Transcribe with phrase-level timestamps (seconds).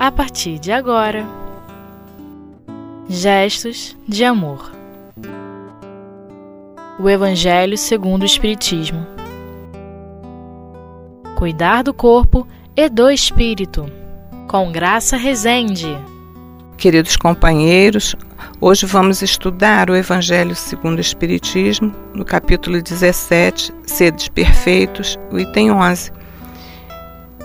[0.00, 1.26] a partir de agora.
[3.06, 4.72] Gestos de amor.
[6.98, 9.06] O Evangelho segundo o Espiritismo.
[11.36, 13.92] Cuidar do corpo e do espírito.
[14.48, 15.94] Com Graça Rezende.
[16.78, 18.16] Queridos companheiros,
[18.58, 25.70] hoje vamos estudar o Evangelho segundo o Espiritismo, no capítulo 17, Sedes Perfeitos, o item
[25.70, 26.10] 11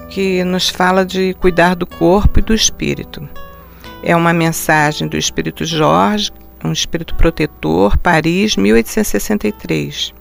[0.09, 3.27] que nos fala de cuidar do corpo e do espírito.
[4.03, 6.31] É uma mensagem do Espírito Jorge,
[6.63, 10.13] um espírito protetor, Paris, 1863.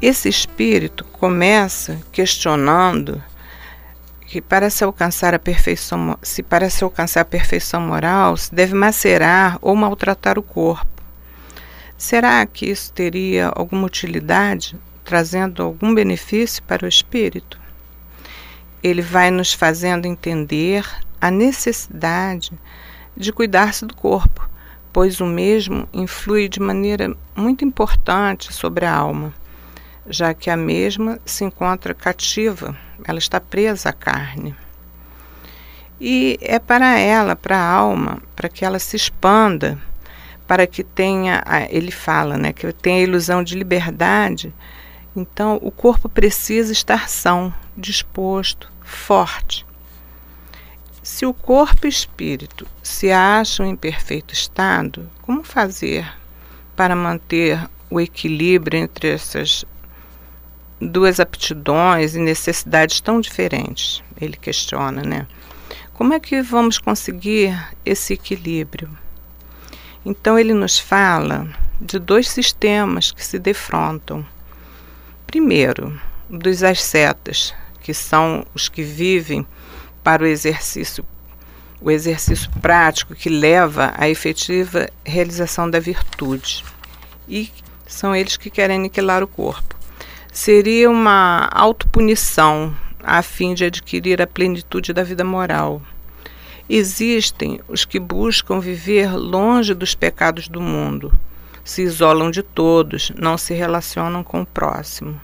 [0.00, 3.22] Esse espírito começa questionando
[4.26, 8.74] que para se alcançar a perfeição, se para se alcançar a perfeição moral, se deve
[8.74, 11.02] macerar ou maltratar o corpo.
[11.96, 17.58] Será que isso teria alguma utilidade, trazendo algum benefício para o espírito?
[18.82, 20.86] Ele vai nos fazendo entender
[21.20, 22.52] a necessidade
[23.16, 24.48] de cuidar-se do corpo,
[24.92, 29.34] pois o mesmo influi de maneira muito importante sobre a alma,
[30.08, 34.54] já que a mesma se encontra cativa, ela está presa à carne.
[36.00, 39.76] E é para ela, para a alma, para que ela se expanda,
[40.46, 44.54] para que tenha, ele fala, né, que tenha a ilusão de liberdade,
[45.18, 49.64] então, o corpo precisa estar são, disposto, forte.
[51.02, 56.06] Se o corpo e espírito se acham em perfeito estado, como fazer
[56.76, 59.64] para manter o equilíbrio entre essas
[60.80, 64.02] duas aptidões e necessidades tão diferentes?
[64.20, 65.26] Ele questiona, né?
[65.94, 68.90] Como é que vamos conseguir esse equilíbrio?
[70.04, 71.48] Então ele nos fala
[71.80, 74.24] de dois sistemas que se defrontam
[75.28, 77.54] Primeiro, dos ascetas,
[77.88, 79.46] que são os que vivem
[80.04, 81.02] para o exercício,
[81.80, 86.62] o exercício prático que leva à efetiva realização da virtude.
[87.26, 87.50] E
[87.86, 89.74] são eles que querem aniquilar o corpo.
[90.30, 95.80] Seria uma autopunição a fim de adquirir a plenitude da vida moral.
[96.68, 101.18] Existem os que buscam viver longe dos pecados do mundo
[101.64, 105.18] se isolam de todos, não se relacionam com o próximo.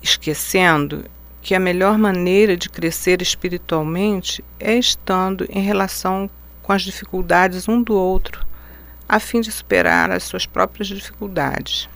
[0.00, 1.04] Esquecendo
[1.42, 6.30] que a melhor maneira de crescer espiritualmente é estando em relação
[6.62, 8.46] com as dificuldades um do outro,
[9.08, 11.88] a fim de superar as suas próprias dificuldades.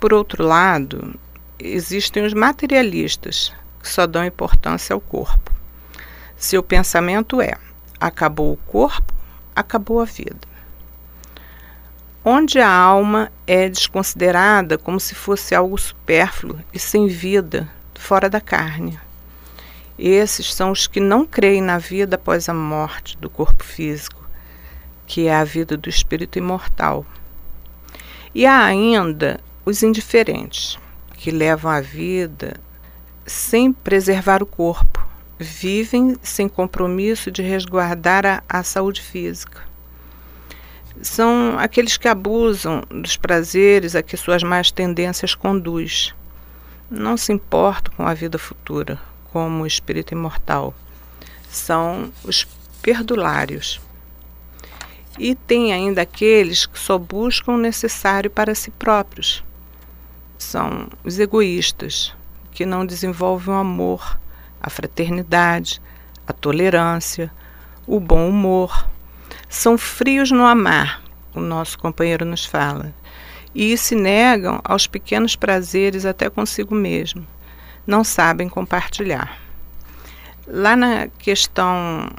[0.00, 1.18] Por outro lado,
[1.58, 5.52] existem os materialistas, que só dão importância ao corpo.
[6.36, 7.56] Seu pensamento é:
[8.00, 9.12] acabou o corpo,
[9.54, 10.52] acabou a vida
[12.24, 17.68] onde a alma é desconsiderada como se fosse algo supérfluo e sem vida,
[18.02, 18.98] fora da carne.
[19.98, 24.28] Esses são os que não creem na vida após a morte do corpo físico,
[25.06, 27.06] que é a vida do espírito imortal.
[28.34, 30.78] E há ainda os indiferentes,
[31.14, 32.60] que levam a vida
[33.24, 35.06] sem preservar o corpo,
[35.38, 39.72] vivem sem compromisso de resguardar a, a saúde física
[41.02, 46.14] são aqueles que abusam dos prazeres a que suas más tendências conduz.
[46.94, 49.00] Não se importam com a vida futura,
[49.32, 50.74] como o espírito imortal.
[51.48, 52.46] São os
[52.82, 53.80] perdulários.
[55.18, 59.42] E tem ainda aqueles que só buscam o necessário para si próprios.
[60.36, 62.14] São os egoístas,
[62.50, 64.20] que não desenvolvem o amor,
[64.60, 65.80] a fraternidade,
[66.26, 67.32] a tolerância,
[67.86, 68.86] o bom humor,
[69.48, 71.02] são frios no amar,
[71.34, 72.94] o nosso companheiro nos fala,
[73.54, 77.26] e se negam aos pequenos prazeres até consigo mesmo.
[77.86, 79.38] Não sabem compartilhar.
[80.46, 82.10] Lá na questão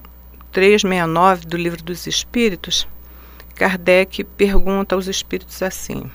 [0.51, 2.87] 369 do Livro dos Espíritos,
[3.55, 6.09] Kardec pergunta aos espíritos assim: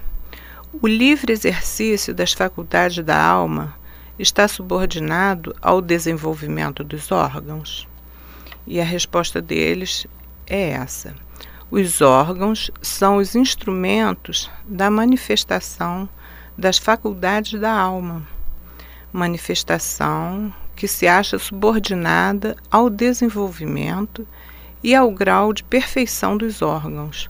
[0.81, 3.75] O livre exercício das faculdades da alma
[4.19, 7.87] está subordinado ao desenvolvimento dos órgãos?
[8.67, 10.07] E a resposta deles
[10.47, 11.15] é essa.
[11.71, 16.09] Os órgãos são os instrumentos da manifestação
[16.57, 18.27] das faculdades da alma,
[19.13, 24.27] manifestação que se acha subordinada ao desenvolvimento
[24.83, 27.29] e ao grau de perfeição dos órgãos,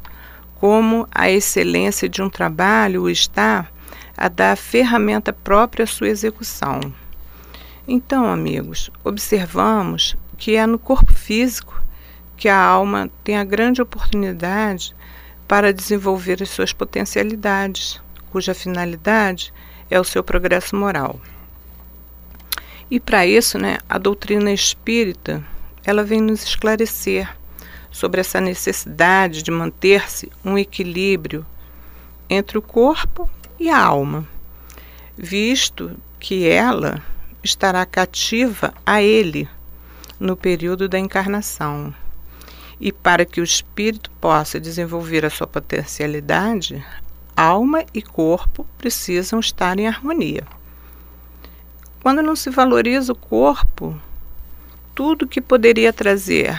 [0.55, 3.67] como a excelência de um trabalho está
[4.17, 6.79] a dar ferramenta própria à sua execução.
[7.89, 11.88] Então, amigos, observamos que é no corpo físico
[12.39, 14.95] que a alma tem a grande oportunidade
[15.49, 18.01] para desenvolver as suas potencialidades,
[18.31, 19.53] cuja finalidade
[19.91, 21.21] é o seu progresso moral.
[22.89, 25.45] E para isso, né, a doutrina espírita,
[25.85, 27.29] ela vem nos esclarecer
[27.91, 31.45] sobre essa necessidade de manter-se um equilíbrio
[32.31, 34.27] entre o corpo e a alma,
[35.17, 37.03] visto que ela
[37.43, 39.49] estará cativa a ele
[40.21, 41.93] no período da encarnação.
[42.81, 46.85] E para que o espírito possa desenvolver a sua potencialidade,
[47.37, 50.45] alma e corpo precisam estar em harmonia.
[52.03, 54.01] Quando não se valoriza o corpo,
[54.95, 56.57] tudo que poderia trazer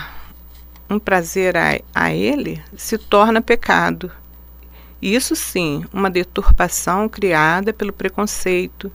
[0.90, 4.12] um prazer a, a ele se torna pecado.
[5.02, 8.92] Isso sim, uma deturpação criada pelo preconceito,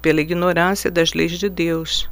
[0.00, 2.08] pela ignorância das leis de Deus,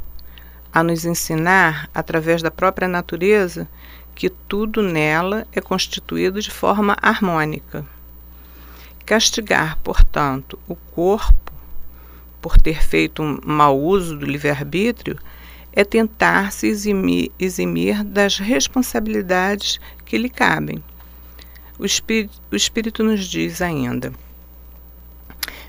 [0.72, 3.68] a nos ensinar, através da própria natureza,
[4.14, 7.84] que tudo nela é constituído de forma harmônica.
[9.04, 11.52] Castigar, portanto, o corpo
[12.40, 15.18] por ter feito um mau uso do livre-arbítrio
[15.72, 20.82] é tentar se eximir, eximir, das responsabilidades que lhe cabem.
[21.78, 24.12] O Espírito, o Espírito nos diz ainda: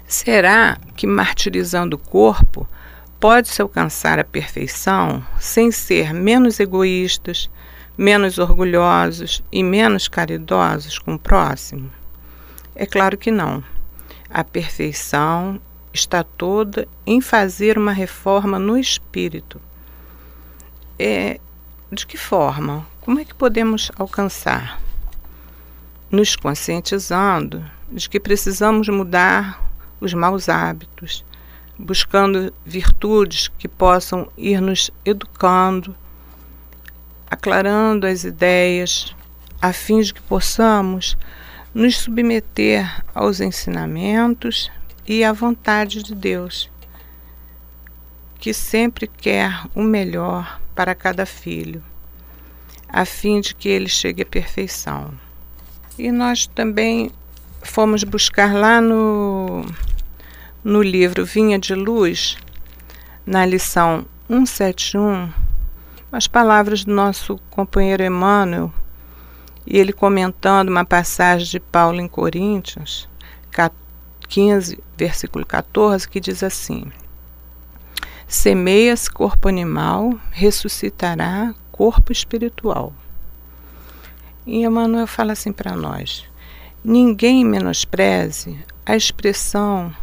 [0.06, 2.68] será que martirizando o corpo
[3.20, 7.50] pode-se alcançar a perfeição sem ser menos egoístas,
[7.98, 11.92] menos orgulhosos e menos caridosos com o próximo?
[12.76, 13.64] É claro que não.
[14.30, 15.60] A perfeição
[15.94, 19.62] está toda em fazer uma reforma no espírito.
[20.98, 21.40] É,
[21.92, 22.86] de que forma?
[23.02, 24.82] Como é que podemos alcançar?
[26.10, 29.62] Nos conscientizando de que precisamos mudar
[30.00, 31.24] os maus hábitos,
[31.78, 35.96] buscando virtudes que possam ir nos educando,
[37.34, 39.16] aclarando as ideias,
[39.60, 41.18] a fim de que possamos
[41.74, 44.72] nos submeter aos ensinamentos
[45.08, 46.70] e à vontade de Deus,
[48.40, 51.84] que sempre quer o melhor para cada filho,
[52.88, 55.12] a fim de que ele chegue à perfeição.
[55.98, 57.10] E nós também
[57.64, 59.66] fomos buscar lá no,
[60.64, 62.38] no livro Vinha de Luz,
[63.26, 65.43] na lição 171,
[66.14, 68.72] as palavras do nosso companheiro Emmanuel
[69.66, 73.10] e ele comentando uma passagem de Paulo em Coríntios,
[74.30, 76.92] 15, versículo 14, que diz assim:
[78.28, 82.94] Semeia-se corpo animal, ressuscitará corpo espiritual.
[84.46, 86.26] E Emmanuel fala assim para nós:
[86.84, 89.94] ninguém menospreze a expressão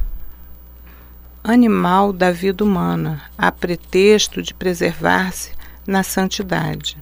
[1.42, 6.98] animal da vida humana, a pretexto de preservar-se na santidade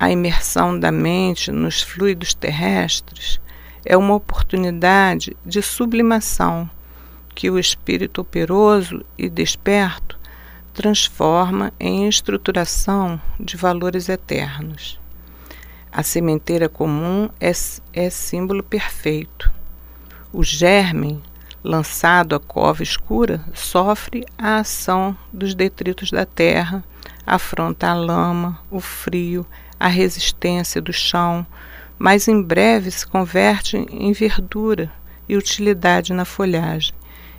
[0.00, 3.38] a imersão da mente nos fluidos terrestres
[3.84, 6.70] é uma oportunidade de sublimação
[7.34, 10.18] que o espírito operoso e desperto
[10.72, 14.98] transforma em estruturação de valores eternos.
[15.92, 17.52] A sementeira comum é,
[17.92, 19.52] é símbolo perfeito.
[20.32, 21.22] O germe,
[21.62, 26.82] lançado à cova escura, sofre a ação dos detritos da terra,
[27.26, 29.46] afronta a lama, o frio,
[29.78, 31.46] a resistência do chão,
[31.98, 34.90] mas em breve se converte em verdura
[35.28, 36.94] e utilidade na folhagem,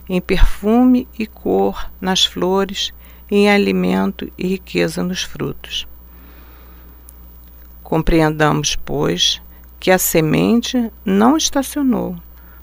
[0.07, 2.93] em perfume e cor nas flores,
[3.29, 5.87] em alimento e riqueza nos frutos.
[7.81, 9.41] Compreendamos, pois,
[9.79, 12.15] que a semente não estacionou,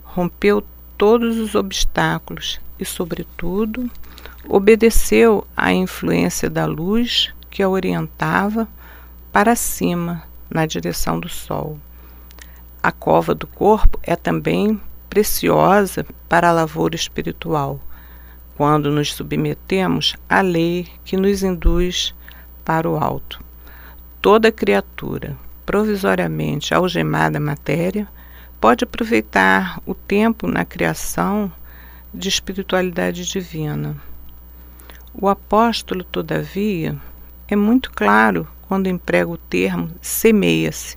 [0.02, 0.64] rompeu
[0.96, 3.90] todos os obstáculos e, sobretudo,
[4.46, 8.68] obedeceu à influência da luz que a orientava
[9.32, 11.78] para cima, na direção do sol.
[12.82, 14.80] A cova do corpo é também
[15.10, 17.80] preciosa para a lavoura espiritual,
[18.56, 22.14] quando nos submetemos à lei que nos induz
[22.64, 23.42] para o alto.
[24.20, 28.08] Toda criatura, provisoriamente algemada à matéria,
[28.60, 31.52] pode aproveitar o tempo na criação
[32.12, 33.96] de espiritualidade divina.
[35.14, 36.96] O apóstolo, todavia,
[37.48, 40.96] é muito claro quando emprega o termo semeia-se.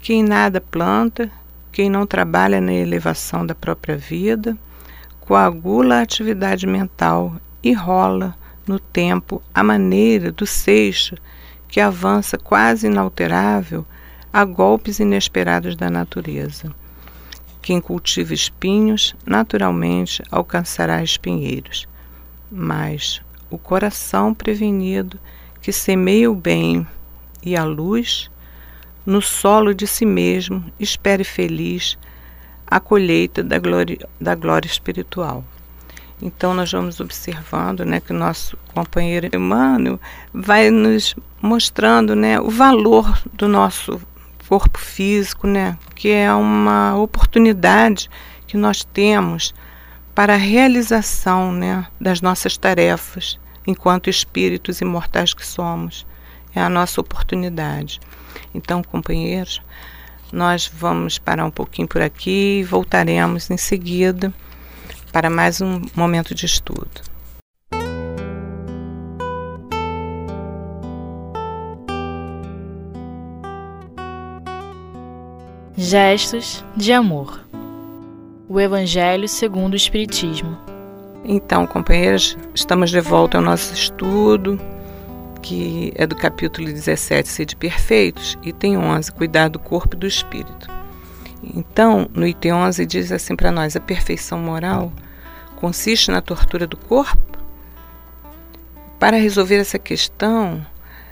[0.00, 1.30] Quem nada planta,
[1.70, 4.58] quem não trabalha na elevação da própria vida,
[5.20, 8.34] coagula a atividade mental e rola
[8.66, 11.14] no tempo a maneira do seixo
[11.68, 13.86] que avança quase inalterável
[14.32, 16.74] a golpes inesperados da natureza.
[17.62, 21.86] Quem cultiva espinhos, naturalmente alcançará espinheiros,
[22.50, 25.18] mas o coração prevenido
[25.60, 26.86] que semeia o bem
[27.42, 28.30] e a luz,
[29.04, 31.98] no solo de si mesmo, espere feliz
[32.66, 35.44] a colheita da glória, da glória espiritual.
[36.20, 40.00] Então nós vamos observando, né, que o nosso companheiro Emmanuel
[40.32, 44.00] vai nos mostrando, né, o valor do nosso
[44.48, 48.10] corpo físico, né, que é uma oportunidade
[48.46, 49.54] que nós temos
[50.18, 56.04] para a realização, né, das nossas tarefas enquanto espíritos imortais que somos.
[56.52, 58.00] É a nossa oportunidade.
[58.52, 59.62] Então, companheiros,
[60.32, 64.34] nós vamos parar um pouquinho por aqui e voltaremos em seguida
[65.12, 67.00] para mais um momento de estudo.
[75.76, 77.47] Gestos de amor.
[78.50, 80.56] O Evangelho segundo o Espiritismo.
[81.22, 84.58] Então, companheiros, estamos de volta ao nosso estudo,
[85.42, 90.66] que é do capítulo 17, Sede Perfeitos, item 11, Cuidar do Corpo e do Espírito.
[91.54, 94.90] Então, no item 11 diz assim para nós: a perfeição moral
[95.56, 97.38] consiste na tortura do corpo?
[98.98, 100.64] Para resolver essa questão,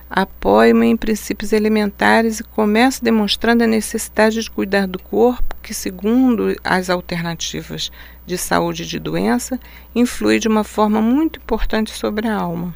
[0.08, 6.54] apoio-me em princípios elementares e começo demonstrando a necessidade de cuidar do corpo, que, segundo
[6.62, 7.90] as alternativas
[8.25, 9.58] de saúde e de doença,
[9.94, 12.75] influi de uma forma muito importante sobre a alma,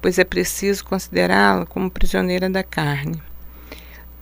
[0.00, 3.20] pois é preciso considerá-la como prisioneira da carne.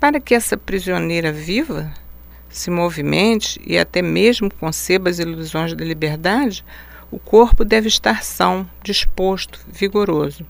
[0.01, 1.93] Para que essa prisioneira viva,
[2.49, 6.65] se movimente e até mesmo conceba as ilusões da liberdade,
[7.11, 10.45] o corpo deve estar são, disposto, vigoroso.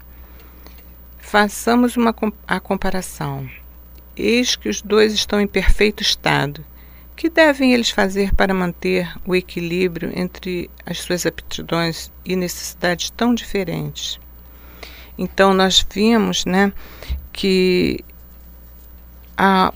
[1.28, 2.14] Façamos uma
[2.47, 3.50] a comparação.
[4.16, 6.64] Eis que os dois estão em perfeito estado.
[7.16, 13.35] Que devem eles fazer para manter o equilíbrio entre as suas aptidões e necessidades tão
[13.35, 14.21] diferentes?
[15.18, 16.73] Então nós vimos, né,
[17.33, 18.04] que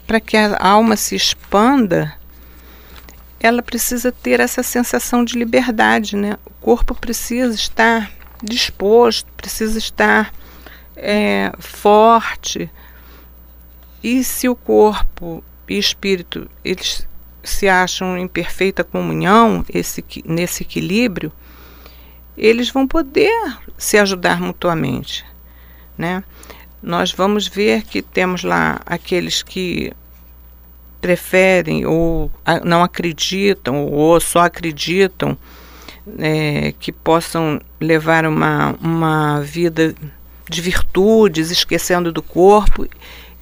[0.07, 2.14] para que a alma se expanda,
[3.40, 6.38] ela precisa ter essa sensação de liberdade, né?
[6.47, 8.09] O corpo precisa estar
[8.40, 10.33] disposto, precisa estar
[11.00, 12.71] é, forte.
[14.02, 17.07] E se o corpo e espírito eles
[17.42, 21.33] se acham em perfeita comunhão, esse, nesse equilíbrio,
[22.37, 25.25] eles vão poder se ajudar mutuamente,
[25.97, 26.23] né?
[26.83, 29.92] Nós vamos ver que temos lá aqueles que
[31.00, 32.30] preferem ou
[32.64, 35.37] não acreditam ou só acreditam
[36.19, 39.95] é, que possam levar uma, uma vida
[40.50, 42.87] de virtudes, esquecendo do corpo,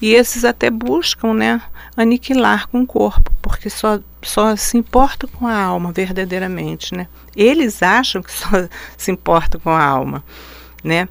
[0.00, 1.60] e esses até buscam né,
[1.96, 6.94] aniquilar com o corpo, porque só, só se importa com a alma verdadeiramente.
[6.94, 7.08] Né?
[7.34, 8.48] Eles acham que só
[8.96, 10.22] se importa com a alma
[10.82, 11.08] né?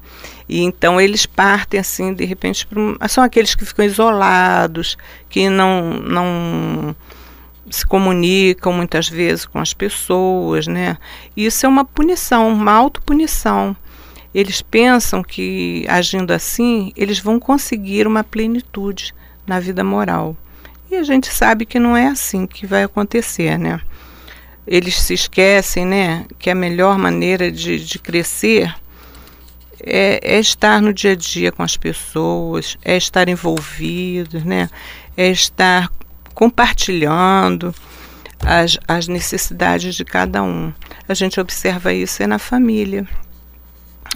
[0.48, 4.96] E então eles partem assim, de repente, um, são aqueles que ficam isolados,
[5.28, 6.96] que não não
[7.70, 10.96] se comunicam muitas vezes com as pessoas, né?
[11.36, 13.76] Isso é uma punição, uma autopunição.
[14.38, 19.12] Eles pensam que agindo assim, eles vão conseguir uma plenitude
[19.44, 20.36] na vida moral.
[20.88, 23.80] E a gente sabe que não é assim que vai acontecer, né?
[24.64, 28.72] Eles se esquecem, né, que a melhor maneira de, de crescer
[29.80, 34.68] é, é, estar no dia a dia com as pessoas, é estar envolvido, né?
[35.16, 35.90] é estar
[36.32, 37.74] compartilhando
[38.40, 40.72] as, as necessidades de cada um.
[41.08, 43.04] A gente observa isso é na família.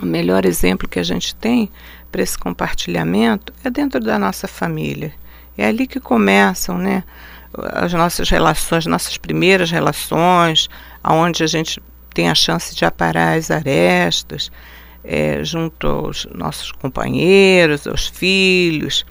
[0.00, 1.70] O melhor exemplo que a gente tem
[2.10, 5.12] para esse compartilhamento é dentro da nossa família.
[5.56, 7.04] É ali que começam, né?
[7.74, 10.70] As nossas relações, nossas primeiras relações,
[11.02, 11.82] aonde a gente
[12.14, 14.50] tem a chance de aparar as arestas,
[15.04, 19.04] é, junto aos nossos companheiros, aos filhos,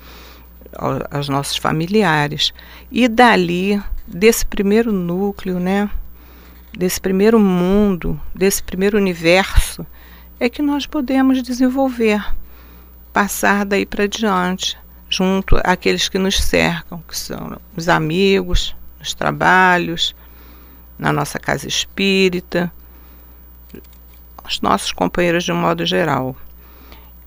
[0.75, 2.53] aos, aos nossos familiares.
[2.91, 5.89] E dali, desse primeiro núcleo, né,
[6.75, 9.85] desse primeiro mundo, desse primeiro universo,
[10.41, 12.19] é que nós podemos desenvolver,
[13.13, 14.75] passar daí para diante,
[15.07, 20.15] junto àqueles que nos cercam, que são os amigos, os trabalhos,
[20.97, 22.73] na nossa casa espírita,
[24.43, 26.35] os nossos companheiros de um modo geral.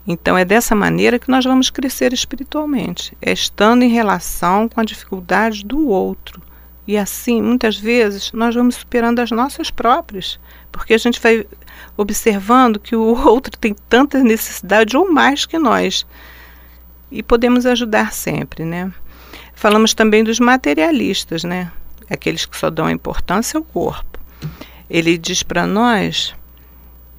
[0.04, 4.84] Então é dessa maneira que nós vamos crescer espiritualmente, é estando em relação com a
[4.84, 6.42] dificuldade do outro.
[6.86, 10.38] E assim, muitas vezes, nós vamos superando as nossas próprias,
[10.70, 11.46] porque a gente vai
[11.96, 16.06] observando que o outro tem tanta necessidade ou mais que nós.
[17.10, 18.92] E podemos ajudar sempre, né?
[19.54, 21.70] Falamos também dos materialistas, né?
[22.10, 24.18] Aqueles que só dão importância ao corpo.
[24.90, 26.34] Ele diz para nós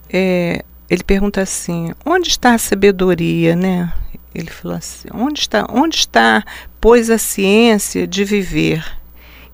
[0.10, 3.92] é, ele pergunta assim: onde está a sabedoria, né?
[4.34, 6.44] Ele falou assim: onde está, onde está,
[6.80, 8.86] pois, a ciência de viver?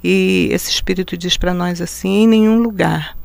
[0.04, 3.18] E esse espírito diz para nós assim: em nenhum lugar.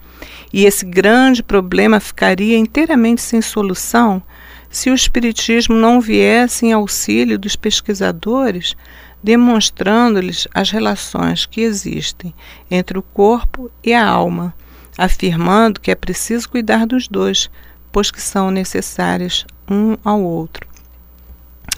[0.52, 4.22] E esse grande problema ficaria inteiramente sem solução
[4.70, 8.76] se o Espiritismo não viesse em auxílio dos pesquisadores,
[9.22, 12.34] demonstrando-lhes as relações que existem
[12.70, 14.54] entre o corpo e a alma,
[14.98, 17.50] afirmando que é preciso cuidar dos dois,
[17.90, 20.66] pois que são necessários um ao outro.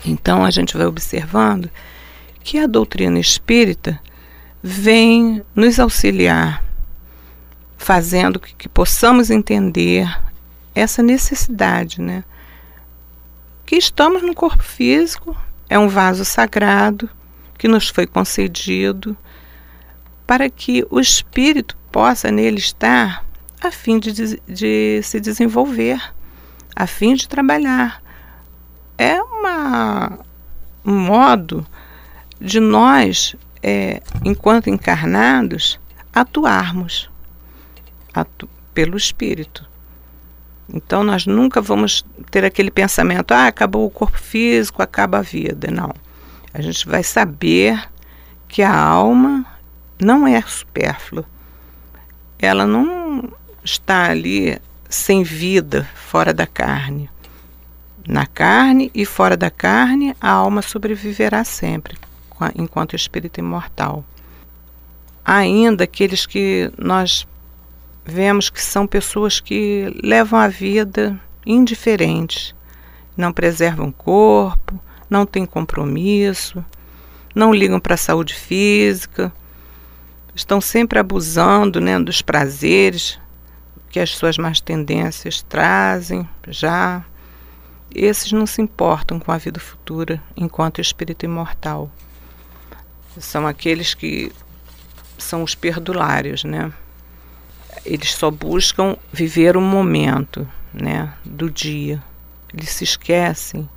[0.05, 1.71] Então a gente vai observando
[2.43, 4.00] que a doutrina espírita
[4.68, 6.62] vem nos auxiliar,
[7.78, 10.06] fazendo que, que possamos entender
[10.75, 12.22] essa necessidade, né?
[13.64, 15.34] Que estamos no corpo físico,
[15.70, 17.08] é um vaso sagrado
[17.56, 19.16] que nos foi concedido
[20.26, 23.25] para que o espírito possa nele estar
[23.62, 25.98] a fim de, de se desenvolver,
[26.76, 28.02] a fim de trabalhar.
[28.98, 30.18] É uma,
[30.84, 31.66] um modo
[32.38, 35.80] de nós, é, enquanto encarnados,
[36.12, 37.10] atuarmos
[38.12, 39.68] atu pelo espírito.
[40.72, 45.70] Então nós nunca vamos ter aquele pensamento, ah, acabou o corpo físico, acaba a vida.
[45.70, 45.92] Não.
[46.52, 47.88] A gente vai saber
[48.46, 49.44] que a alma
[50.00, 51.24] não é supérflua.
[52.38, 53.32] Ela não
[53.64, 57.10] está ali sem vida fora da carne.
[58.06, 61.98] Na carne e fora da carne, a alma sobreviverá sempre,
[62.54, 64.04] enquanto espírito imortal.
[65.25, 67.26] Ainda aqueles que nós
[68.04, 72.54] vemos que são pessoas que levam a vida indiferentes,
[73.16, 74.80] não preservam o corpo,
[75.11, 76.64] não têm compromisso,
[77.35, 79.33] não ligam para a saúde física,
[80.35, 83.18] estão sempre abusando né, dos prazeres
[83.90, 87.04] que as suas más tendências trazem já.
[87.95, 91.90] Esses não se importam com a vida futura enquanto espírito imortal.
[93.18, 94.32] São aqueles que
[95.18, 96.72] são os perdulários, né?
[97.84, 102.02] eles só buscam viver o momento né, do dia.
[102.52, 103.69] Eles se esquecem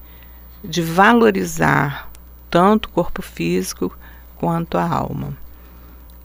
[0.64, 2.10] de valorizar
[2.50, 3.98] tanto o corpo físico
[4.36, 5.36] quanto a alma.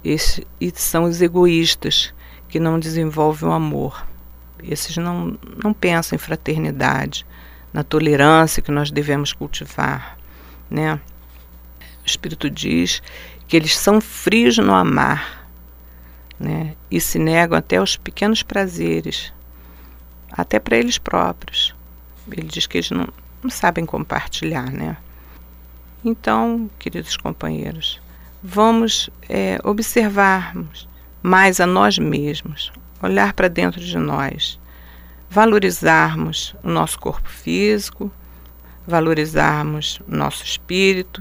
[0.04, 2.12] Esse, e são os egoístas
[2.48, 4.06] que não desenvolvem o amor.
[4.62, 7.26] Esses não, não pensam em fraternidade,
[7.72, 10.16] na tolerância que nós devemos cultivar.
[10.70, 11.00] Né?
[12.06, 13.02] O Espírito diz
[13.48, 15.50] que eles são frios no amar
[16.38, 16.76] né?
[16.88, 19.32] e se negam até aos pequenos prazeres,
[20.30, 21.74] até para eles próprios.
[22.30, 23.08] Ele diz que eles não,
[23.42, 24.96] não sabem compartilhar, né?
[26.04, 28.00] Então, queridos companheiros,
[28.40, 30.88] vamos é, observarmos
[31.20, 34.60] mais a nós mesmos, olhar para dentro de nós,
[35.28, 38.12] valorizarmos o nosso corpo físico,
[38.86, 41.20] valorizarmos o nosso espírito,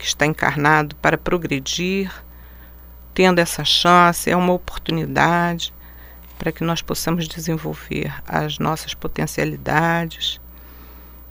[0.00, 2.10] que está encarnado para progredir
[3.12, 5.74] tendo essa chance, é uma oportunidade
[6.38, 10.40] para que nós possamos desenvolver as nossas potencialidades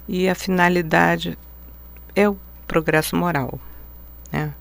[0.08, 1.36] e a finalidade
[2.16, 3.60] é o progresso moral.
[4.32, 4.54] Né?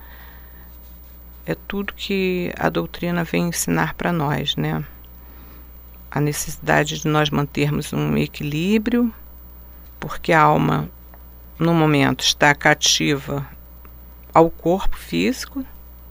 [1.45, 4.83] É tudo que a doutrina vem ensinar para nós, né?
[6.11, 9.13] A necessidade de nós mantermos um equilíbrio,
[10.01, 10.91] porque a alma,
[11.59, 13.47] no momento, está cativa
[14.39, 15.65] ao corpo físico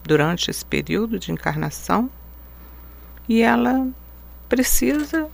[0.04, 2.10] durante esse período de encarnação
[3.26, 3.88] e ela
[4.50, 5.30] precisa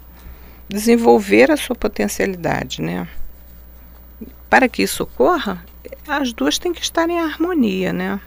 [0.69, 3.09] desenvolver a sua potencialidade, né?
[4.49, 5.65] Para que isso ocorra,
[6.07, 8.21] as duas têm que estar em harmonia, né?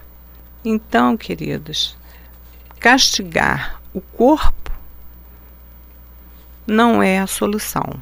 [0.66, 1.98] Então, queridos,
[2.78, 4.70] castigar o corpo
[6.66, 8.02] não é a solução.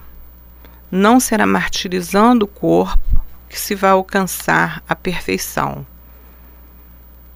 [0.89, 5.85] Não será martirizando o corpo que se vai alcançar a perfeição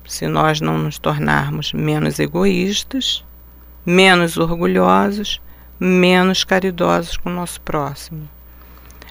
[0.09, 3.23] se nós não nos tornarmos menos egoístas,
[3.85, 5.39] menos orgulhosos,
[5.79, 8.27] menos caridosos com o nosso próximo.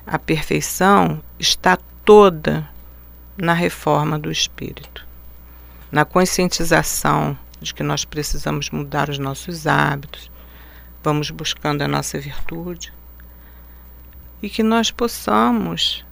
[0.05, 2.69] A perfeição está toda
[3.37, 5.07] na reforma do espírito,
[5.93, 10.29] na conscientização de que nós precisamos mudar os nossos hábitos,
[11.01, 12.93] vamos buscando a nossa virtude
[14.43, 16.05] e que nós possamos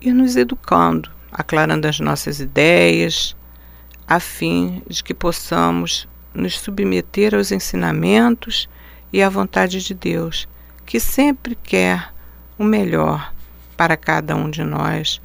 [0.00, 3.36] ir nos educando, aclarando as nossas ideias,
[4.10, 8.68] a fim de que possamos nos submeter aos ensinamentos
[9.12, 10.48] e à vontade de Deus,
[10.84, 12.12] que sempre quer
[12.58, 13.32] o melhor
[13.76, 15.22] para cada um de nós,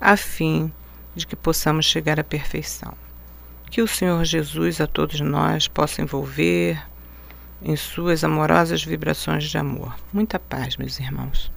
[0.00, 0.72] a fim
[1.16, 2.94] de que possamos chegar à perfeição.
[3.68, 6.80] Que o Senhor Jesus a todos nós possa envolver
[7.60, 9.96] em suas amorosas vibrações de amor.
[10.12, 11.50] Muita paz, meus irmãos.